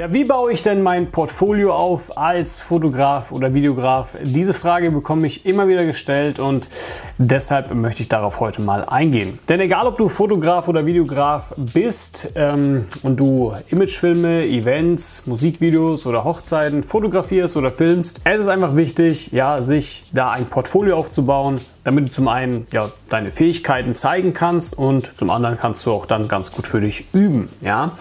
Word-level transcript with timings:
Ja, 0.00 0.10
wie 0.14 0.24
baue 0.24 0.50
ich 0.50 0.62
denn 0.62 0.82
mein 0.82 1.10
Portfolio 1.10 1.74
auf 1.74 2.16
als 2.16 2.58
Fotograf 2.58 3.32
oder 3.32 3.52
Videograf? 3.52 4.14
Diese 4.22 4.54
Frage 4.54 4.90
bekomme 4.90 5.26
ich 5.26 5.44
immer 5.44 5.68
wieder 5.68 5.84
gestellt 5.84 6.38
und 6.38 6.70
deshalb 7.18 7.74
möchte 7.74 8.00
ich 8.00 8.08
darauf 8.08 8.40
heute 8.40 8.62
mal 8.62 8.86
eingehen. 8.86 9.38
Denn 9.50 9.60
egal, 9.60 9.86
ob 9.86 9.98
du 9.98 10.08
Fotograf 10.08 10.68
oder 10.68 10.86
Videograf 10.86 11.52
bist 11.58 12.30
ähm, 12.34 12.86
und 13.02 13.20
du 13.20 13.52
Imagefilme, 13.68 14.46
Events, 14.46 15.26
Musikvideos 15.26 16.06
oder 16.06 16.24
Hochzeiten 16.24 16.82
fotografierst 16.82 17.58
oder 17.58 17.70
filmst, 17.70 18.22
es 18.24 18.40
ist 18.40 18.48
einfach 18.48 18.76
wichtig, 18.76 19.32
ja, 19.32 19.60
sich 19.60 20.04
da 20.14 20.30
ein 20.30 20.46
Portfolio 20.46 20.96
aufzubauen, 20.96 21.60
damit 21.84 22.06
du 22.06 22.10
zum 22.10 22.28
einen 22.28 22.66
ja, 22.72 22.90
deine 23.10 23.30
Fähigkeiten 23.30 23.94
zeigen 23.94 24.32
kannst 24.32 24.78
und 24.78 25.18
zum 25.18 25.28
anderen 25.28 25.58
kannst 25.58 25.84
du 25.84 25.92
auch 25.92 26.06
dann 26.06 26.26
ganz 26.26 26.52
gut 26.52 26.66
für 26.66 26.80
dich 26.80 27.04
üben. 27.12 27.50
Ja? 27.60 27.92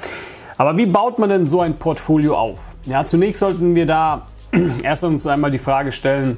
Aber 0.60 0.76
wie 0.76 0.88
baut 0.88 1.20
man 1.20 1.30
denn 1.30 1.48
so 1.48 1.62
ein 1.62 1.76
Portfolio 1.76 2.38
auf? 2.38 2.60
Ja, 2.84 3.06
zunächst 3.06 3.40
sollten 3.40 3.76
wir 3.76 3.86
da 3.86 4.24
erst 4.84 5.06
uns 5.06 5.26
einmal 5.26 5.52
die 5.52 5.58
Frage 5.58 5.94
stellen, 5.94 6.38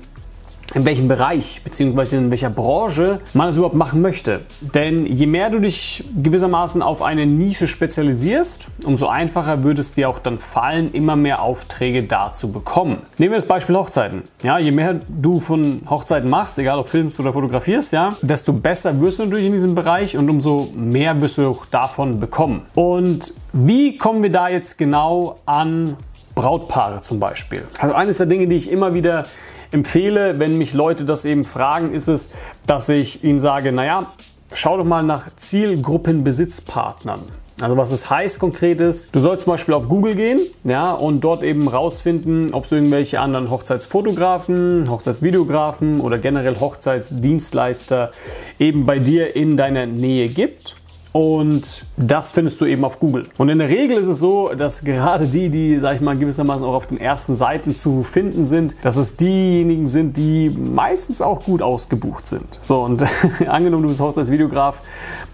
in 0.74 0.86
welchem 0.86 1.08
Bereich 1.08 1.62
bzw. 1.64 2.18
in 2.18 2.32
welcher 2.32 2.50
Branche 2.50 3.20
man 3.34 3.50
es 3.50 3.58
überhaupt 3.58 3.76
machen 3.76 4.02
möchte. 4.02 4.42
Denn 4.62 5.06
je 5.06 5.26
mehr 5.26 5.50
du 5.50 5.60
dich 5.60 6.04
gewissermaßen 6.22 6.82
auf 6.82 7.02
eine 7.02 7.26
Nische 7.26 7.68
spezialisierst, 7.68 8.68
umso 8.86 9.08
einfacher 9.08 9.64
würde 9.64 9.82
es 9.82 9.94
dir 9.94 10.10
auch 10.10 10.20
dann 10.20 10.40
fallen, 10.40 10.92
immer 10.94 11.16
mehr 11.16 11.42
Aufträge 11.42 12.04
da 12.04 12.34
zu 12.34 12.52
bekommen. 12.52 12.98
Nehmen 13.18 13.32
wir 13.32 13.38
das 13.38 13.48
Beispiel 13.48 13.76
Hochzeiten. 13.76 14.24
Ja, 14.44 14.60
je 14.60 14.72
mehr 14.72 15.00
du 15.10 15.40
von 15.40 15.82
Hochzeiten 15.90 16.30
machst, 16.30 16.58
egal 16.60 16.80
ob 16.80 16.90
filmst 16.90 17.20
oder 17.20 17.34
fotografierst, 17.34 17.94
ja, 17.94 18.16
desto 18.22 18.54
besser 18.54 19.00
wirst 19.02 19.20
du 19.20 19.24
natürlich 19.24 19.46
in 19.46 19.54
diesem 19.54 19.76
Bereich 19.76 20.18
und 20.18 20.30
umso 20.30 20.70
mehr 20.76 21.20
wirst 21.22 21.38
du 21.38 21.48
auch 21.50 21.66
davon 21.66 22.20
bekommen. 22.20 22.62
Und 22.76 23.34
wie 23.54 23.98
kommen 23.98 24.24
wir 24.24 24.32
da 24.32 24.48
jetzt 24.48 24.78
genau 24.78 25.40
an 25.46 25.98
Brautpaare 26.36 27.02
zum 27.02 27.20
Beispiel? 27.20 27.64
Also 27.80 27.94
eines 27.96 28.18
der 28.18 28.26
Dinge, 28.28 28.48
die 28.48 28.56
ich 28.56 28.72
immer 28.72 28.94
wieder 28.94 29.26
empfehle, 29.72 30.40
wenn 30.40 30.58
mich 30.58 30.74
Leute 30.74 31.06
das 31.06 31.26
eben 31.26 31.44
fragen, 31.44 31.94
ist 31.94 32.08
es, 32.08 32.30
dass 32.66 32.90
ich 32.90 33.24
ihnen 33.24 33.40
sage, 33.40 33.72
naja, 33.72 34.12
schau 34.54 34.78
doch 34.78 34.86
mal 34.86 35.04
nach 35.04 35.36
Zielgruppenbesitzpartnern. 35.36 37.22
Also 37.62 37.78
was 37.78 37.92
es 37.92 38.10
heißt 38.10 38.40
konkret 38.40 38.82
ist, 38.82 39.14
du 39.14 39.20
sollst 39.20 39.44
zum 39.44 39.54
Beispiel 39.54 39.74
auf 39.74 39.88
Google 39.88 40.16
gehen 40.16 40.40
ja, 40.64 40.94
und 40.94 41.22
dort 41.22 41.44
eben 41.44 41.68
rausfinden, 41.68 42.54
ob 42.54 42.66
es 42.66 42.72
irgendwelche 42.72 43.20
anderen 43.20 43.50
Hochzeitsfotografen, 43.52 44.86
Hochzeitsvideografen 44.90 46.02
oder 46.02 46.18
generell 46.18 46.60
Hochzeitsdienstleister 46.60 48.12
eben 48.60 48.86
bei 48.86 49.00
dir 49.00 49.36
in 49.36 49.58
deiner 49.58 49.86
Nähe 49.86 50.28
gibt. 50.28 50.76
Und 51.14 51.86
das 51.98 52.32
findest 52.32 52.62
du 52.62 52.66
eben 52.66 52.86
auf 52.86 53.00
Google. 53.00 53.28
Und 53.38 53.50
in 53.50 53.60
der 53.60 53.70
Regel 53.70 53.98
ist 53.98 54.08
es 54.08 54.20
so, 54.20 54.54
dass 54.54 54.84
gerade 54.84 55.28
die, 55.28 55.50
die, 55.50 55.80
sag 55.80 55.96
ich 55.96 56.02
mal, 56.02 56.18
gewissermaßen 56.18 56.64
auch 56.64 56.74
auf 56.74 56.88
den 56.88 57.00
ersten 57.00 57.36
Seiten 57.36 57.76
zu 57.76 58.04
finden 58.04 58.44
sind, 58.44 58.76
dass 58.82 58.96
es 58.96 59.18
diejenigen 59.18 59.88
sind, 59.88 60.16
die 60.16 60.50
meistens 60.50 61.22
auch 61.22 61.44
gut 61.44 61.62
ausgebucht 61.62 62.28
sind. 62.28 62.60
So, 62.62 62.84
und 62.84 63.04
angenommen, 63.48 63.84
du 63.84 63.90
bist 63.90 64.00
Hochzeitsvideograf, 64.00 64.82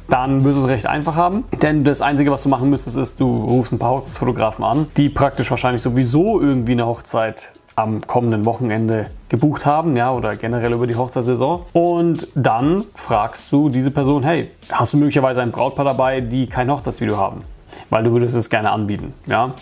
dann 0.10 0.44
wirst 0.44 0.58
du 0.58 0.62
es 0.62 0.68
recht 0.68 0.88
einfach 0.88 1.16
haben. 1.16 1.44
Denn 1.62 1.84
das 1.84 2.02
Einzige, 2.02 2.32
was 2.32 2.44
du 2.44 2.50
machen 2.50 2.70
müsstest, 2.70 2.98
ist, 2.98 3.20
du 3.20 3.44
rufst 3.44 3.72
ein 3.72 3.80
paar 3.80 3.92
Hochzeitsfotografen 3.92 4.64
an, 4.64 4.88
die 4.98 5.10
praktisch 5.10 5.50
wahrscheinlich 5.52 5.82
sowieso 5.82 6.42
irgendwie 6.42 6.72
eine 6.72 6.88
Hochzeit 6.88 7.54
am 7.78 8.02
kommenden 8.08 8.44
Wochenende 8.46 9.12
gebucht 9.30 9.66
haben, 9.66 9.96
ja, 9.96 10.12
oder 10.12 10.36
generell 10.36 10.74
über 10.74 10.88
die 10.88 10.96
Hochzeitssaison. 10.96 11.62
Und 11.74 12.28
dann 12.34 12.86
fragst 12.96 13.52
du 13.52 13.70
diese 13.70 13.92
Person, 13.92 14.24
hey, 14.24 14.50
hast 14.72 14.94
du 14.94 14.98
möglicherweise 14.98 15.42
ein 15.44 15.52
Brautpaar 15.52 15.86
dabei, 15.86 16.22
die 16.22 16.48
kein 16.48 16.72
Hochzeitsvideo 16.72 17.18
haben? 17.18 17.42
Weil 17.92 18.04
du 18.04 18.12
würdest 18.12 18.36
es 18.36 18.50
gerne 18.50 18.72
anbieten, 18.72 19.14
ja. 19.28 19.54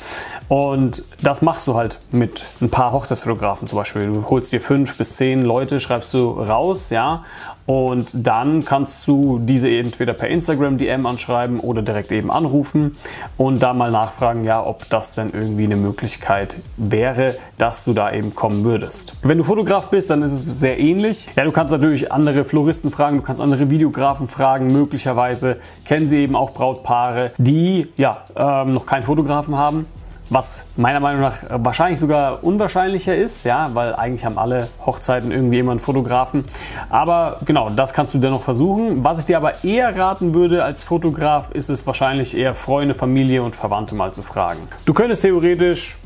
Und 0.48 1.04
das 1.22 1.42
machst 1.42 1.68
du 1.68 1.76
halt 1.76 2.00
mit 2.12 2.44
ein 2.62 2.70
paar 2.70 2.92
Hochzeitsfotografen 2.92 3.68
zum 3.68 3.78
Beispiel. 3.78 4.06
Du 4.08 4.30
holst 4.30 4.52
dir 4.52 4.62
fünf 4.62 4.98
bis 4.98 5.16
zehn 5.16 5.44
Leute, 5.44 5.80
schreibst 5.80 6.14
du 6.14 6.32
raus, 6.32 6.92
ja, 6.92 7.24
und 7.66 8.12
dann 8.14 8.64
kannst 8.64 9.08
du 9.08 9.40
diese 9.40 9.70
entweder 9.70 10.14
per 10.14 10.28
Instagram 10.28 10.78
DM 10.78 11.08
anschreiben 11.08 11.60
oder 11.60 11.82
direkt 11.82 12.12
eben 12.12 12.30
anrufen 12.30 12.96
und 13.38 13.64
da 13.64 13.74
mal 13.74 13.90
nachfragen, 13.90 14.44
ja, 14.44 14.64
ob 14.64 14.88
das 14.90 15.16
denn 15.16 15.32
irgendwie 15.34 15.64
eine 15.64 15.76
Möglichkeit 15.76 16.58
wäre, 16.78 17.36
dass 17.58 17.84
du 17.84 17.94
da 17.94 18.12
eben 18.12 18.36
kommen 18.36 18.64
würdest. 18.64 19.16
Wenn 19.24 19.40
du 19.40 19.44
Fotograf 19.44 19.90
bist, 19.90 20.12
dann 20.12 20.22
ist 20.22 20.32
es 20.32 20.42
sehr 20.60 20.80
ähnlich. 20.80 21.28
Ja, 21.36 21.44
du 21.44 21.52
kannst 21.52 21.72
natürlich 21.72 22.12
andere 22.12 22.46
Floristen 22.46 22.92
fragen, 22.92 23.18
du 23.18 23.24
kannst 23.24 23.42
andere 23.42 23.72
Videografen 23.72 24.28
fragen. 24.28 24.72
Möglicherweise 24.72 25.58
kennen 25.86 26.08
sie 26.08 26.20
eben 26.20 26.36
auch 26.36 26.52
Brautpaare, 26.52 27.32
die 27.40 27.88
ja 27.98 28.26
ähm, 28.36 28.74
noch 28.74 28.86
keinen 28.86 29.04
Fotografen 29.04 29.58
haben 29.58 29.88
was 30.30 30.66
meiner 30.76 31.00
Meinung 31.00 31.22
nach 31.22 31.38
wahrscheinlich 31.50 32.00
sogar 32.00 32.44
unwahrscheinlicher 32.44 33.16
ist, 33.16 33.44
ja, 33.44 33.70
weil 33.74 33.96
eigentlich 33.96 34.26
haben 34.26 34.38
alle 34.38 34.70
Hochzeiten 34.86 35.32
irgendwie 35.32 35.60
immer 35.60 35.72
einen 35.72 35.80
Fotografen. 35.80 36.46
Aber 36.90 37.38
genau, 37.46 37.70
das 37.70 37.94
kannst 37.94 38.14
du 38.14 38.18
dennoch 38.18 38.42
versuchen. 38.42 39.04
Was 39.04 39.20
ich 39.20 39.26
dir 39.26 39.38
aber 39.38 39.64
eher 39.64 39.96
raten 39.96 40.34
würde 40.34 40.64
als 40.64 40.84
Fotograf, 40.84 41.52
ist 41.52 41.70
es 41.70 41.86
wahrscheinlich 41.86 42.36
eher 42.36 42.56
Freunde, 42.56 42.96
Familie 42.96 43.44
und 43.44 43.56
Verwandte 43.56 43.96
mal 43.96 44.14
zu 44.14 44.24
fragen. 44.24 44.68
Du 44.86 44.94
könntest 44.94 45.22
theoretisch 45.22 45.98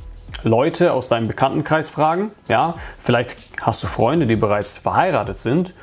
Leute 0.43 0.93
aus 0.93 1.09
deinem 1.09 1.27
Bekanntenkreis 1.27 1.89
fragen, 1.89 2.31
ja, 2.47 2.75
vielleicht 2.97 3.37
hast 3.61 3.83
du 3.83 3.87
Freunde, 3.87 4.27
die 4.27 4.35
bereits 4.35 4.77
verheiratet 4.77 5.39
sind 5.39 5.73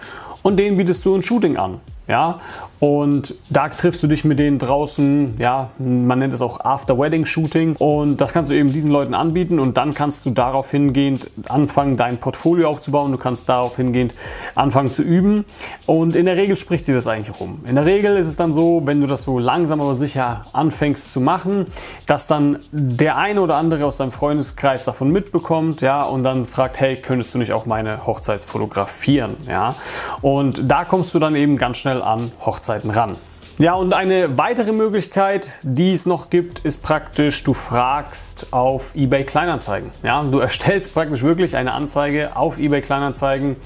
und 0.43 0.57
denen 0.57 0.77
bietest 0.77 1.05
du 1.05 1.15
ein 1.15 1.23
Shooting 1.23 1.57
an. 1.57 1.81
Ja, 2.09 2.41
und 2.79 3.35
da 3.49 3.69
triffst 3.69 4.03
du 4.03 4.07
dich 4.07 4.25
mit 4.25 4.39
denen 4.39 4.59
draußen, 4.59 5.37
ja, 5.39 5.71
man 5.79 6.19
nennt 6.19 6.35
es 6.35 6.43
auch 6.43 6.61
After-Wedding-Shooting. 6.61 7.77
Und 7.77 8.21
das 8.21 8.33
kannst 8.33 8.51
du 8.51 8.55
eben 8.55 8.73
diesen 8.73 8.91
Leuten 8.91 9.15
anbieten 9.15 9.59
und 9.59 9.77
dann 9.77 9.95
kannst 9.95 10.27
du 10.27 10.31
darauf 10.31 10.71
hingehend 10.71 11.31
anfangen, 11.49 11.97
dein 11.97 12.19
Portfolio 12.19 12.69
aufzubauen. 12.69 13.13
Du 13.13 13.19
kannst 13.19 13.49
darauf 13.49 13.77
hingehend 13.77 14.15
anfangen 14.55 14.93
zu 14.93 15.03
üben. 15.03 15.47
Und 15.87 16.15
in 16.15 16.27
der 16.27 16.37
Regel 16.37 16.57
spricht 16.57 16.85
sie 16.85 16.93
das 16.93 17.07
eigentlich 17.07 17.41
rum. 17.41 17.61
In 17.67 17.77
der 17.77 17.87
Regel 17.87 18.17
ist 18.17 18.27
es 18.27 18.37
dann 18.37 18.53
so, 18.53 18.83
wenn 18.85 19.01
du 19.01 19.07
das 19.07 19.23
so 19.23 19.39
langsam 19.39 19.81
aber 19.81 19.95
sicher 19.95 20.43
anfängst 20.53 21.13
zu 21.13 21.21
machen, 21.21 21.67
dass 22.07 22.27
dann 22.27 22.59
der 22.73 23.17
eine 23.17 23.41
oder 23.41 23.57
andere 23.57 23.87
aus 23.87 23.97
deinem 23.97 24.13
Freundeskreis 24.13 24.85
davon 24.85 25.11
mitbekommt, 25.11 25.81
ja, 25.81 26.03
und 26.03 26.25
dann 26.25 26.45
fragt, 26.45 26.79
hey, 26.79 26.97
könntest 26.97 27.35
du 27.35 27.39
nicht 27.39 27.53
auch 27.53 27.65
meine 27.65 28.07
Hochzeit 28.07 28.45
fotografieren, 28.45 29.37
ja? 29.49 29.75
Und 30.21 30.71
da 30.71 30.85
kommst 30.85 31.15
du 31.15 31.19
dann 31.19 31.35
eben 31.35 31.57
ganz 31.57 31.79
schnell 31.79 31.96
an 32.03 32.33
Hochzeit 32.45 32.67
Hochzeiten 32.67 32.91
ran. 32.91 33.17
Ja, 33.59 33.75
und 33.75 33.95
eine 33.95 34.37
weitere 34.37 34.73
Möglichkeit, 34.73 35.49
die 35.63 35.93
es 35.93 36.05
noch 36.05 36.29
gibt, 36.29 36.59
ist 36.59 36.83
praktisch, 36.83 37.43
du 37.43 37.55
fragst 37.55 38.53
auf 38.53 38.95
eBay 38.95 39.25
Kleinanzeigen. 39.25 39.91
Ja, 40.03 40.23
du 40.23 40.41
erstellst 40.41 40.93
praktisch 40.93 41.23
wirklich 41.23 41.57
eine 41.57 41.73
Anzeige 41.73 42.37
auf 42.37 42.59
eBay 42.59 42.83
Kleinanzeigen 42.83 43.57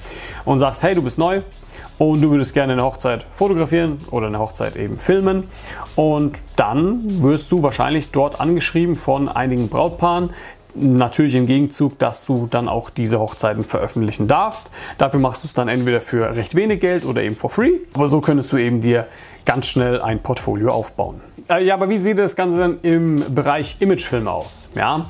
und 0.45 0.59
sagst, 0.59 0.83
hey, 0.83 0.95
du 0.95 1.01
bist 1.01 1.17
neu 1.17 1.41
und 1.97 2.21
du 2.21 2.31
würdest 2.31 2.53
gerne 2.53 2.73
eine 2.73 2.83
Hochzeit 2.83 3.25
fotografieren 3.31 3.97
oder 4.11 4.27
eine 4.27 4.39
Hochzeit 4.39 4.77
eben 4.77 4.97
filmen. 4.97 5.49
Und 5.97 6.41
dann 6.55 7.21
wirst 7.21 7.51
du 7.51 7.61
wahrscheinlich 7.61 8.11
dort 8.11 8.39
angeschrieben 8.39 8.95
von 8.95 9.27
einigen 9.27 9.67
Brautpaaren, 9.67 10.29
Natürlich 10.75 11.35
im 11.35 11.47
Gegenzug, 11.47 11.99
dass 11.99 12.25
du 12.25 12.47
dann 12.49 12.67
auch 12.67 12.89
diese 12.89 13.19
Hochzeiten 13.19 13.63
veröffentlichen 13.63 14.27
darfst. 14.27 14.71
Dafür 14.97 15.19
machst 15.19 15.43
du 15.43 15.47
es 15.47 15.53
dann 15.53 15.67
entweder 15.67 16.01
für 16.01 16.35
recht 16.35 16.55
wenig 16.55 16.79
Geld 16.79 17.05
oder 17.05 17.21
eben 17.23 17.35
for 17.35 17.49
free. 17.49 17.73
Aber 17.93 18.07
so 18.07 18.21
könntest 18.21 18.51
du 18.53 18.57
eben 18.57 18.81
dir 18.81 19.07
ganz 19.45 19.67
schnell 19.67 20.01
ein 20.01 20.19
Portfolio 20.19 20.71
aufbauen. 20.71 21.21
Äh, 21.49 21.65
ja, 21.65 21.73
aber 21.73 21.89
wie 21.89 21.97
sieht 21.97 22.17
das 22.17 22.35
Ganze 22.35 22.57
dann 22.57 22.79
im 22.81 23.33
Bereich 23.33 23.77
Imagefilme 23.79 24.31
aus? 24.31 24.69
Ja, 24.75 25.05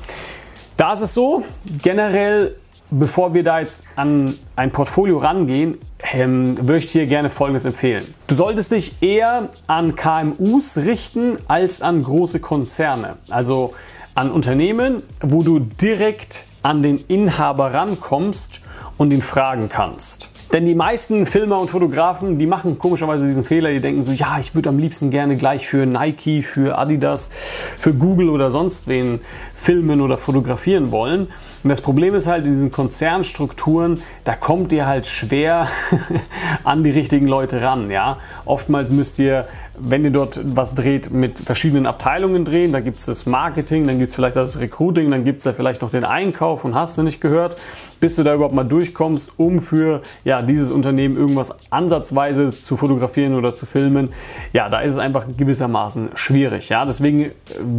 da 0.76 0.94
ist 0.94 1.00
es 1.02 1.14
so, 1.14 1.44
generell, 1.82 2.56
bevor 2.90 3.34
wir 3.34 3.44
da 3.44 3.60
jetzt 3.60 3.86
an 3.94 4.34
ein 4.56 4.72
Portfolio 4.72 5.18
rangehen, 5.18 5.78
ähm, 6.12 6.56
würde 6.58 6.78
ich 6.78 6.90
dir 6.90 7.06
gerne 7.06 7.30
Folgendes 7.30 7.64
empfehlen. 7.64 8.14
Du 8.26 8.34
solltest 8.34 8.72
dich 8.72 9.00
eher 9.00 9.50
an 9.66 9.94
KMUs 9.94 10.78
richten 10.78 11.36
als 11.46 11.82
an 11.82 12.02
große 12.02 12.40
Konzerne. 12.40 13.16
Also 13.30 13.74
an 14.14 14.30
Unternehmen, 14.30 15.02
wo 15.20 15.42
du 15.42 15.58
direkt 15.58 16.44
an 16.62 16.82
den 16.82 16.98
Inhaber 17.08 17.74
rankommst 17.74 18.60
und 18.98 19.12
ihn 19.12 19.22
fragen 19.22 19.68
kannst. 19.68 20.28
Denn 20.52 20.66
die 20.66 20.74
meisten 20.74 21.24
Filmer 21.24 21.58
und 21.58 21.70
Fotografen, 21.70 22.38
die 22.38 22.46
machen 22.46 22.78
komischerweise 22.78 23.24
diesen 23.24 23.42
Fehler, 23.42 23.70
die 23.70 23.80
denken 23.80 24.02
so, 24.02 24.12
ja, 24.12 24.38
ich 24.38 24.54
würde 24.54 24.68
am 24.68 24.78
liebsten 24.78 25.08
gerne 25.08 25.36
gleich 25.38 25.66
für 25.66 25.86
Nike, 25.86 26.42
für 26.42 26.76
Adidas, 26.78 27.30
für 27.32 27.94
Google 27.94 28.28
oder 28.28 28.50
sonst 28.50 28.86
wen 28.86 29.20
filmen 29.54 30.02
oder 30.02 30.18
fotografieren 30.18 30.90
wollen. 30.90 31.28
Und 31.62 31.70
das 31.70 31.80
Problem 31.80 32.14
ist 32.14 32.26
halt 32.26 32.44
in 32.44 32.52
diesen 32.52 32.70
Konzernstrukturen, 32.70 34.02
da 34.24 34.34
kommt 34.34 34.72
ihr 34.72 34.86
halt 34.86 35.06
schwer 35.06 35.68
an 36.64 36.84
die 36.84 36.90
richtigen 36.90 37.28
Leute 37.28 37.62
ran. 37.62 37.90
Ja? 37.90 38.18
Oftmals 38.44 38.92
müsst 38.92 39.18
ihr 39.18 39.46
wenn 39.78 40.04
ihr 40.04 40.10
dort 40.10 40.38
was 40.42 40.74
dreht, 40.74 41.10
mit 41.10 41.38
verschiedenen 41.38 41.86
Abteilungen 41.86 42.44
drehen. 42.44 42.72
Da 42.72 42.80
gibt 42.80 42.98
es 42.98 43.06
das 43.06 43.26
Marketing, 43.26 43.86
dann 43.86 43.98
gibt 43.98 44.10
es 44.10 44.14
vielleicht 44.14 44.36
das 44.36 44.58
Recruiting, 44.58 45.10
dann 45.10 45.24
gibt 45.24 45.38
es 45.38 45.44
ja 45.44 45.52
vielleicht 45.52 45.82
noch 45.82 45.90
den 45.90 46.04
Einkauf 46.04 46.64
und 46.64 46.74
hast 46.74 46.98
du 46.98 47.02
nicht 47.02 47.20
gehört, 47.20 47.56
bis 48.00 48.16
du 48.16 48.22
da 48.22 48.34
überhaupt 48.34 48.54
mal 48.54 48.64
durchkommst, 48.64 49.32
um 49.38 49.60
für 49.60 50.02
ja, 50.24 50.42
dieses 50.42 50.70
Unternehmen 50.70 51.16
irgendwas 51.16 51.54
ansatzweise 51.70 52.52
zu 52.52 52.76
fotografieren 52.76 53.34
oder 53.34 53.54
zu 53.54 53.64
filmen. 53.64 54.12
Ja, 54.52 54.68
da 54.68 54.80
ist 54.80 54.94
es 54.94 54.98
einfach 54.98 55.26
gewissermaßen 55.36 56.10
schwierig. 56.14 56.68
Ja, 56.68 56.84
deswegen 56.84 57.30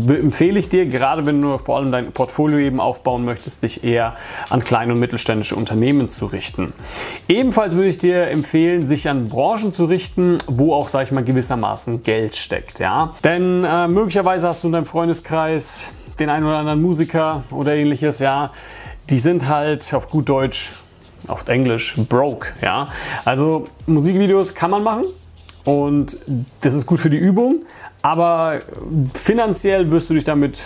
äh, 0.09 0.13
empfehle 0.13 0.59
ich 0.59 0.69
dir, 0.69 0.85
gerade 0.85 1.25
wenn 1.25 1.41
du 1.41 1.57
vor 1.57 1.77
allem 1.77 1.91
dein 1.91 2.11
Portfolio 2.11 2.57
eben 2.57 2.79
aufbauen 2.79 3.25
möchtest, 3.25 3.63
dich 3.63 3.83
eher 3.83 4.15
an 4.49 4.63
kleine 4.63 4.93
und 4.93 4.99
mittelständische 4.99 5.55
Unternehmen 5.55 6.09
zu 6.09 6.25
richten. 6.25 6.73
Ebenfalls 7.27 7.75
würde 7.75 7.89
ich 7.89 7.97
dir 7.97 8.27
empfehlen, 8.27 8.87
sich 8.87 9.09
an 9.09 9.27
Branchen 9.27 9.73
zu 9.73 9.85
richten, 9.85 10.37
wo 10.47 10.73
auch, 10.73 10.89
sage 10.89 11.03
ich 11.05 11.11
mal, 11.11 11.23
gewissermaßen 11.23 11.82
Geld 12.03 12.35
steckt. 12.35 12.79
Ja? 12.79 13.13
Denn 13.23 13.63
äh, 13.63 13.87
möglicherweise 13.87 14.47
hast 14.47 14.63
du 14.63 14.67
in 14.67 14.73
deinem 14.73 14.85
Freundeskreis 14.85 15.87
den 16.19 16.29
einen 16.29 16.45
oder 16.45 16.57
anderen 16.57 16.81
Musiker 16.81 17.43
oder 17.49 17.75
ähnliches, 17.75 18.19
ja, 18.19 18.51
die 19.09 19.19
sind 19.19 19.47
halt 19.47 19.93
auf 19.93 20.09
gut 20.09 20.29
Deutsch, 20.29 20.73
auf 21.27 21.47
Englisch, 21.47 21.95
broke, 22.09 22.49
ja. 22.61 22.89
Also 23.25 23.67
Musikvideos 23.87 24.53
kann 24.53 24.71
man 24.71 24.83
machen 24.83 25.05
und 25.63 26.17
das 26.61 26.73
ist 26.73 26.85
gut 26.85 26.99
für 26.99 27.09
die 27.09 27.17
Übung, 27.17 27.65
aber 28.01 28.61
finanziell 29.13 29.89
wirst 29.91 30.09
du 30.09 30.13
dich 30.13 30.23
damit 30.23 30.59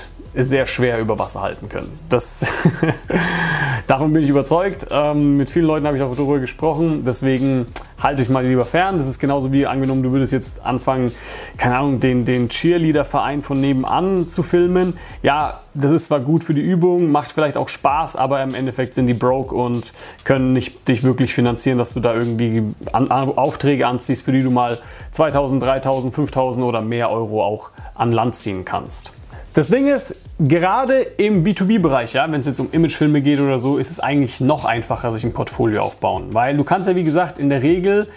sehr 0.43 0.65
schwer 0.65 0.99
über 0.99 1.17
Wasser 1.19 1.41
halten 1.41 1.69
können. 1.69 1.99
Das 2.09 2.45
Davon 3.87 4.11
bin 4.11 4.21
ich 4.21 4.27
überzeugt. 4.27 4.87
Ähm, 4.91 5.37
mit 5.37 5.49
vielen 5.49 5.65
Leuten 5.65 5.87
habe 5.87 5.95
ich 5.95 6.03
auch 6.03 6.13
darüber 6.13 6.39
gesprochen. 6.39 7.03
Deswegen 7.05 7.67
halte 8.01 8.21
ich 8.21 8.27
mal 8.27 8.45
lieber 8.45 8.65
fern. 8.65 8.99
Das 8.99 9.07
ist 9.07 9.17
genauso 9.17 9.53
wie 9.53 9.65
angenommen, 9.65 10.03
du 10.03 10.11
würdest 10.11 10.33
jetzt 10.33 10.65
anfangen, 10.65 11.13
keine 11.55 11.77
Ahnung, 11.77 12.01
den, 12.01 12.25
den 12.25 12.49
Cheerleader-Verein 12.49 13.41
von 13.41 13.61
nebenan 13.61 14.27
zu 14.27 14.43
filmen. 14.43 14.97
Ja, 15.23 15.61
das 15.73 15.93
ist 15.93 16.05
zwar 16.07 16.19
gut 16.19 16.43
für 16.43 16.53
die 16.53 16.61
Übung, 16.61 17.11
macht 17.11 17.31
vielleicht 17.31 17.55
auch 17.55 17.69
Spaß, 17.69 18.17
aber 18.17 18.43
im 18.43 18.53
Endeffekt 18.55 18.93
sind 18.93 19.07
die 19.07 19.13
broke 19.13 19.55
und 19.55 19.93
können 20.25 20.51
nicht 20.51 20.85
dich 20.89 21.03
wirklich 21.03 21.33
finanzieren, 21.33 21.77
dass 21.77 21.93
du 21.93 22.01
da 22.01 22.13
irgendwie 22.13 22.63
an, 22.91 23.09
an, 23.09 23.37
Aufträge 23.37 23.87
anziehst, 23.87 24.25
für 24.25 24.33
die 24.33 24.43
du 24.43 24.51
mal 24.51 24.79
2000, 25.13 25.63
3000, 25.63 26.13
5000 26.13 26.65
oder 26.65 26.81
mehr 26.81 27.09
Euro 27.09 27.41
auch 27.41 27.69
an 27.95 28.11
Land 28.11 28.35
ziehen 28.35 28.65
kannst. 28.65 29.13
Das 29.57 29.69
Ding 29.69 29.87
ist, 29.87 30.15
gerade 30.37 30.99
im 31.17 31.43
B2B-Bereich, 31.43 32.13
ja, 32.13 32.31
wenn 32.31 32.41
es 32.41 32.45
jetzt 32.45 32.59
um 32.59 32.67
Imagefilme 32.71 33.23
geht 33.23 33.39
oder 33.39 33.57
so, 33.57 33.79
ist 33.79 33.89
es 33.89 33.99
eigentlich 33.99 34.39
noch 34.39 34.65
einfacher, 34.65 35.11
sich 35.11 35.23
ein 35.23 35.33
Portfolio 35.33 35.81
aufbauen. 35.81 36.27
Weil 36.31 36.55
du 36.55 36.63
kannst 36.63 36.87
ja, 36.87 36.95
wie 36.95 37.03
gesagt, 37.03 37.39
in 37.39 37.49
der 37.49 37.63
Regel 37.63 38.07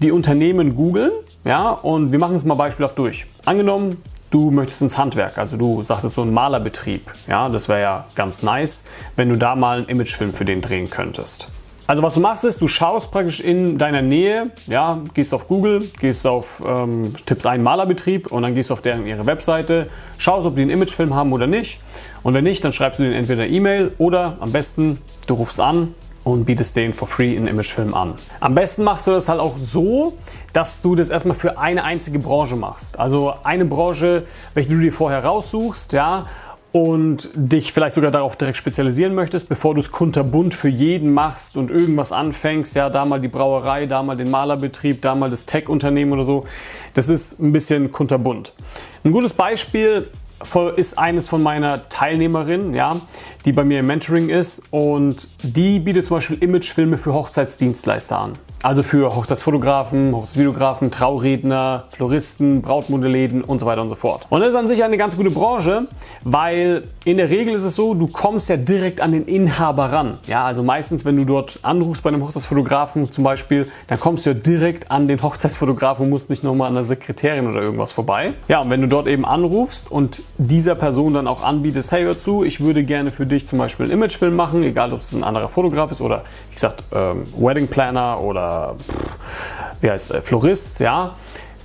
die 0.00 0.12
Unternehmen 0.12 0.76
googeln, 0.76 1.12
ja, 1.42 1.70
und 1.70 2.12
wir 2.12 2.18
machen 2.18 2.36
es 2.36 2.44
mal 2.44 2.54
beispielhaft 2.54 2.98
durch. 2.98 3.24
Angenommen, 3.46 4.02
du 4.28 4.50
möchtest 4.50 4.82
ins 4.82 4.98
Handwerk, 4.98 5.38
also 5.38 5.56
du 5.56 5.82
sagst 5.82 6.04
es 6.04 6.14
so 6.14 6.20
ein 6.20 6.34
Malerbetrieb, 6.34 7.10
ja, 7.26 7.48
das 7.48 7.70
wäre 7.70 7.80
ja 7.80 8.04
ganz 8.14 8.42
nice, 8.42 8.84
wenn 9.16 9.30
du 9.30 9.38
da 9.38 9.56
mal 9.56 9.78
einen 9.78 9.88
Imagefilm 9.88 10.34
für 10.34 10.44
den 10.44 10.60
drehen 10.60 10.90
könntest. 10.90 11.48
Also 11.90 12.04
was 12.04 12.14
du 12.14 12.20
machst 12.20 12.44
ist, 12.44 12.62
du 12.62 12.68
schaust 12.68 13.10
praktisch 13.10 13.40
in 13.40 13.76
deiner 13.76 14.00
Nähe, 14.00 14.52
ja, 14.68 15.00
gehst 15.12 15.34
auf 15.34 15.48
Google, 15.48 15.90
gehst 15.98 16.24
auf, 16.24 16.62
ähm, 16.64 17.16
tippst 17.26 17.44
einen 17.46 17.64
Malerbetrieb 17.64 18.30
und 18.30 18.44
dann 18.44 18.54
gehst 18.54 18.70
du 18.70 18.74
auf 18.74 18.80
deren 18.80 19.08
ihre 19.08 19.26
Webseite, 19.26 19.90
schaust, 20.16 20.46
ob 20.46 20.54
die 20.54 20.62
einen 20.62 20.70
Imagefilm 20.70 21.16
haben 21.16 21.32
oder 21.32 21.48
nicht. 21.48 21.80
Und 22.22 22.32
wenn 22.34 22.44
nicht, 22.44 22.62
dann 22.62 22.72
schreibst 22.72 23.00
du 23.00 23.02
denen 23.02 23.16
entweder 23.16 23.44
E-Mail 23.44 23.92
oder 23.98 24.36
am 24.38 24.52
besten 24.52 25.02
du 25.26 25.34
rufst 25.34 25.58
an 25.58 25.96
und 26.22 26.44
bietest 26.44 26.76
denen 26.76 26.94
for 26.94 27.08
free 27.08 27.36
einen 27.36 27.48
Imagefilm 27.48 27.92
an. 27.92 28.14
Am 28.38 28.54
besten 28.54 28.84
machst 28.84 29.08
du 29.08 29.10
das 29.10 29.28
halt 29.28 29.40
auch 29.40 29.58
so, 29.58 30.16
dass 30.52 30.82
du 30.82 30.94
das 30.94 31.10
erstmal 31.10 31.34
für 31.34 31.58
eine 31.58 31.82
einzige 31.82 32.20
Branche 32.20 32.54
machst. 32.54 33.00
Also 33.00 33.34
eine 33.42 33.64
Branche, 33.64 34.26
welche 34.54 34.70
du 34.70 34.78
dir 34.78 34.92
vorher 34.92 35.24
raussuchst, 35.24 35.92
ja, 35.92 36.26
und 36.72 37.28
dich 37.34 37.72
vielleicht 37.72 37.96
sogar 37.96 38.10
darauf 38.10 38.36
direkt 38.36 38.56
spezialisieren 38.56 39.14
möchtest, 39.14 39.48
bevor 39.48 39.74
du 39.74 39.80
es 39.80 39.90
kunterbunt 39.90 40.54
für 40.54 40.68
jeden 40.68 41.12
machst 41.12 41.56
und 41.56 41.70
irgendwas 41.70 42.12
anfängst, 42.12 42.76
ja, 42.76 42.88
da 42.90 43.04
mal 43.04 43.20
die 43.20 43.28
Brauerei, 43.28 43.86
da 43.86 44.02
mal 44.02 44.16
den 44.16 44.30
Malerbetrieb, 44.30 45.02
da 45.02 45.14
mal 45.14 45.30
das 45.30 45.46
Tech-Unternehmen 45.46 46.12
oder 46.12 46.24
so, 46.24 46.44
das 46.94 47.08
ist 47.08 47.40
ein 47.40 47.52
bisschen 47.52 47.90
kunterbunt. 47.90 48.52
Ein 49.04 49.12
gutes 49.12 49.32
Beispiel 49.32 50.08
ist 50.76 50.98
eines 50.98 51.28
von 51.28 51.42
meiner 51.42 51.88
Teilnehmerin, 51.88 52.72
ja, 52.74 52.96
die 53.44 53.52
bei 53.52 53.64
mir 53.64 53.80
im 53.80 53.86
Mentoring 53.86 54.28
ist 54.28 54.62
und 54.70 55.28
die 55.42 55.80
bietet 55.80 56.06
zum 56.06 56.16
Beispiel 56.16 56.38
Imagefilme 56.42 56.98
für 56.98 57.12
Hochzeitsdienstleister 57.12 58.18
an. 58.18 58.38
Also 58.62 58.82
für 58.82 59.16
Hochzeitsfotografen, 59.16 60.14
Hochzeitsvideografen, 60.14 60.90
Trauredner, 60.90 61.84
Floristen, 61.88 62.60
Brautmodelläden 62.60 63.42
und 63.42 63.58
so 63.58 63.64
weiter 63.64 63.80
und 63.80 63.88
so 63.88 63.94
fort. 63.94 64.26
Und 64.28 64.40
das 64.40 64.50
ist 64.50 64.54
an 64.54 64.68
sich 64.68 64.84
eine 64.84 64.98
ganz 64.98 65.16
gute 65.16 65.30
Branche, 65.30 65.86
weil 66.24 66.84
in 67.06 67.16
der 67.16 67.30
Regel 67.30 67.54
ist 67.54 67.64
es 67.64 67.74
so, 67.74 67.94
du 67.94 68.06
kommst 68.06 68.50
ja 68.50 68.58
direkt 68.58 69.00
an 69.00 69.12
den 69.12 69.24
Inhaber 69.24 69.86
ran. 69.86 70.18
Ja, 70.26 70.44
also 70.44 70.62
meistens, 70.62 71.06
wenn 71.06 71.16
du 71.16 71.24
dort 71.24 71.58
anrufst 71.62 72.02
bei 72.02 72.10
einem 72.10 72.22
Hochzeitsfotografen 72.22 73.10
zum 73.10 73.24
Beispiel, 73.24 73.66
dann 73.86 73.98
kommst 73.98 74.26
du 74.26 74.30
ja 74.30 74.34
direkt 74.34 74.90
an 74.90 75.08
den 75.08 75.22
Hochzeitsfotografen 75.22 76.04
und 76.04 76.10
musst 76.10 76.28
nicht 76.28 76.44
nochmal 76.44 76.68
an 76.68 76.74
der 76.74 76.84
Sekretärin 76.84 77.48
oder 77.48 77.62
irgendwas 77.62 77.92
vorbei. 77.92 78.34
Ja, 78.48 78.60
und 78.60 78.68
wenn 78.68 78.82
du 78.82 78.88
dort 78.88 79.06
eben 79.06 79.24
anrufst 79.24 79.90
und 79.90 80.20
dieser 80.36 80.74
Person 80.74 81.14
dann 81.14 81.28
auch 81.28 81.42
anbietest, 81.42 81.92
hey, 81.92 82.02
hör 82.02 82.18
zu, 82.18 82.44
ich 82.44 82.60
würde 82.60 82.84
gerne 82.84 83.10
für 83.10 83.24
dich 83.24 83.46
zum 83.46 83.58
Beispiel 83.58 83.86
einen 83.86 83.94
Imagefilm 83.94 84.36
machen, 84.36 84.62
egal 84.64 84.92
ob 84.92 84.98
es 84.98 85.12
ein 85.12 85.24
anderer 85.24 85.48
Fotograf 85.48 85.90
ist 85.90 86.02
oder, 86.02 86.24
wie 86.50 86.56
gesagt, 86.56 86.84
ähm, 86.94 87.22
Wedding 87.38 87.66
Planner 87.66 88.20
oder 88.20 88.49
wie 89.80 89.90
heißt 89.90 90.12
äh, 90.12 90.20
Florist, 90.20 90.80
ja, 90.80 91.16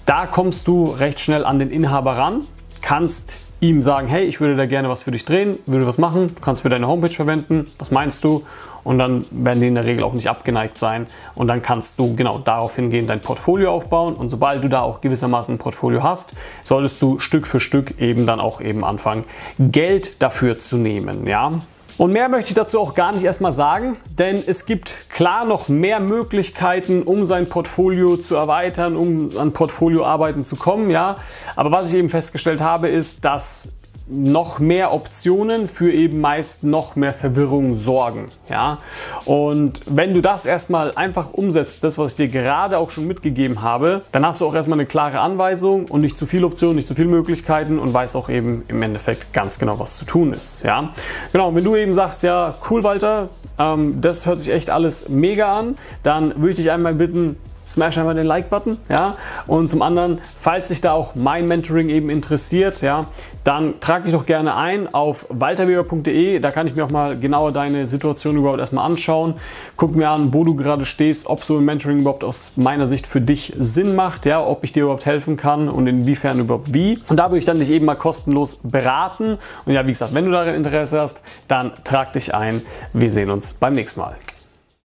da 0.06 0.26
kommst 0.26 0.68
du 0.68 0.86
recht 0.86 1.20
schnell 1.20 1.46
an 1.46 1.60
den 1.60 1.72
Inhaber 1.72 2.18
ran, 2.18 2.42
kannst 2.82 3.38
ihm 3.62 3.82
sagen, 3.82 4.08
hey, 4.08 4.26
ich 4.26 4.42
würde 4.42 4.56
da 4.56 4.66
gerne 4.66 4.90
was 4.90 5.04
für 5.04 5.12
dich 5.12 5.26
drehen, 5.26 5.58
würde 5.66 5.88
was 5.88 5.98
machen, 5.98 6.36
kannst 6.42 6.62
für 6.62 6.70
deine 6.70 6.88
Homepage 6.88 7.10
verwenden, 7.10 7.68
was 7.80 7.90
meinst 7.90 8.24
du? 8.24 8.44
Und 8.84 9.00
dann 9.00 9.26
werden 9.32 9.62
die 9.62 9.68
in 9.68 9.76
der 9.76 9.86
Regel 9.86 10.04
auch 10.04 10.14
nicht 10.14 10.30
abgeneigt 10.30 10.78
sein 10.78 11.08
und 11.34 11.48
dann 11.48 11.64
kannst 11.64 11.98
du 11.98 12.16
genau 12.16 12.38
darauf 12.38 12.76
hingehen, 12.76 13.08
dein 13.08 13.22
Portfolio 13.22 13.72
aufbauen 13.72 14.14
und 14.14 14.30
sobald 14.30 14.64
du 14.64 14.68
da 14.68 14.82
auch 14.82 15.02
gewissermaßen 15.02 15.56
ein 15.56 15.58
Portfolio 15.58 16.04
hast, 16.04 16.34
solltest 16.62 17.02
du 17.02 17.20
Stück 17.20 17.48
für 17.48 17.60
Stück 17.60 18.00
eben 18.00 18.28
dann 18.28 18.40
auch 18.40 18.62
eben 18.62 18.84
anfangen, 18.84 19.24
Geld 19.58 20.22
dafür 20.22 20.60
zu 20.60 20.78
nehmen, 20.78 21.26
ja? 21.26 21.54
Und 21.98 22.12
mehr 22.12 22.28
möchte 22.28 22.50
ich 22.50 22.56
dazu 22.56 22.80
auch 22.80 22.94
gar 22.94 23.14
nicht 23.14 23.24
erstmal 23.24 23.54
sagen, 23.54 23.98
denn 24.20 24.44
es 24.46 24.66
gibt 24.66 25.10
klar 25.10 25.46
noch 25.46 25.70
mehr 25.70 26.02
Möglichkeiten, 26.02 27.04
um 27.04 27.26
sein 27.26 27.48
Portfolio 27.48 28.18
zu 28.18 28.36
erweitern, 28.36 28.98
um 28.98 29.30
an 29.38 29.54
Portfolioarbeiten 29.54 30.44
zu 30.44 30.58
kommen, 30.58 30.90
ja. 30.90 31.16
Aber 31.56 31.72
was 31.72 31.90
ich 31.90 31.98
eben 31.98 32.10
festgestellt 32.10 32.60
habe, 32.60 32.90
ist, 32.90 33.24
dass 33.24 33.72
noch 34.08 34.60
mehr 34.60 34.94
Optionen 34.94 35.68
für 35.68 35.92
eben 35.92 36.22
meist 36.22 36.64
noch 36.64 36.96
mehr 36.96 37.14
Verwirrung 37.14 37.74
sorgen. 37.74 38.28
Ja? 38.50 38.78
Und 39.26 39.82
wenn 39.88 40.14
du 40.14 40.22
das 40.22 40.46
erstmal 40.46 40.94
einfach 40.96 41.34
umsetzt, 41.34 41.84
das, 41.84 41.98
was 41.98 42.12
ich 42.12 42.18
dir 42.18 42.28
gerade 42.28 42.78
auch 42.78 42.92
schon 42.92 43.08
mitgegeben 43.08 43.64
habe, 43.64 44.04
dann 44.12 44.26
hast 44.26 44.42
du 44.42 44.46
auch 44.46 44.54
erstmal 44.54 44.78
eine 44.78 44.86
klare 44.86 45.20
Anweisung 45.20 45.86
und 45.86 46.02
nicht 46.02 46.18
zu 46.18 46.28
viele 46.28 46.46
Optionen, 46.46 46.76
nicht 46.76 46.88
zu 46.88 46.94
viele 46.94 47.08
Möglichkeiten 47.08 47.80
und 47.80 47.94
weißt 47.94 48.16
auch 48.16 48.30
eben 48.30 48.64
im 48.68 48.82
Endeffekt 48.82 49.34
ganz 49.34 49.58
genau, 49.58 49.80
was 49.80 49.98
zu 49.98 50.06
tun 50.06 50.34
ist. 50.34 50.64
Ja? 50.64 50.90
Genau, 51.32 51.56
wenn 51.56 51.64
du 51.64 51.76
eben 51.76 51.94
sagst, 51.94 52.22
ja, 52.22 52.54
cool, 52.70 52.84
Walter, 52.84 53.30
ähm, 53.58 54.02
das 54.02 54.28
hört 54.28 54.40
sich 54.40 54.54
echt 54.54 54.70
alles 54.70 55.10
mega 55.10 55.58
an, 55.58 55.78
dann 56.04 56.36
würde 56.36 56.50
ich 56.52 56.56
dich 56.58 56.70
einmal 56.70 56.94
bitten, 56.94 57.38
smash 57.66 57.98
einmal 57.98 58.16
den 58.16 58.26
Like-Button, 58.26 58.78
ja. 58.90 59.16
Und 59.48 59.72
zum 59.72 59.82
anderen, 59.82 60.22
falls 60.40 60.70
sich 60.70 60.82
da 60.82 60.94
auch 60.94 61.16
mein 61.16 61.48
Mentoring 61.48 61.90
eben 61.90 62.10
interessiert, 62.10 62.82
ja, 62.82 63.08
dann 63.44 63.80
trag 63.80 64.04
dich 64.04 64.14
doch 64.14 64.26
gerne 64.26 64.56
ein 64.56 64.94
auf 64.94 65.26
walterweber.de. 65.30 66.40
Da 66.40 66.52
kann 66.52 66.68
ich 66.68 66.76
mir 66.76 66.86
auch 66.86 66.92
mal 66.92 67.18
genauer 67.18 67.52
deine 67.52 67.88
Situation 67.88 68.38
überhaupt 68.38 68.60
erstmal 68.60 68.86
anschauen. 68.86 69.36
Guck 69.76 69.96
mir 69.96 70.10
an, 70.10 70.34
wo 70.34 70.44
du 70.44 70.56
gerade 70.56 70.86
stehst, 70.86 71.28
ob 71.28 71.44
so 71.44 71.58
ein 71.58 71.66
Mentoring 71.66 72.00
überhaupt 72.00 72.24
aus 72.24 72.54
meiner 72.56 72.88
Sicht 72.88 73.08
für 73.08 73.22
dich 73.22 73.54
Sinn 73.58 73.96
macht, 73.96 74.26
ja, 74.26 74.46
ob 74.46 74.64
ich 74.64 74.74
dir 74.74 74.84
überhaupt 74.84 75.06
helfen 75.06 75.38
kann 75.38 75.70
und 75.70 75.88
inwiefern 75.88 76.40
überhaupt 76.40 76.74
wie. 76.74 77.00
Und 77.08 77.18
da 77.18 77.30
würde 77.30 77.40
ich 77.40 77.46
dann 77.46 77.60
dich 77.60 77.70
eben 77.70 77.86
mal 77.86 77.96
kostenlos 77.96 78.58
beraten. 78.64 79.38
Und 79.66 79.74
ja, 79.74 79.86
wie 79.86 79.92
gesagt, 79.92 80.14
wenn 80.14 80.26
du 80.26 80.32
daran 80.32 80.56
Interesse 80.56 81.00
hast, 81.00 81.18
dann 81.48 81.72
trag 81.84 82.14
dich 82.14 82.34
ein. 82.34 82.62
Wir 82.94 83.12
sehen 83.12 83.30
uns 83.30 83.54
beim 83.54 83.74
nächsten 83.74 84.02
Mal. 84.02 84.16